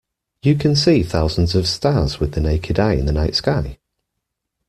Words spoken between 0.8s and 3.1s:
thousands of stars with the naked eye in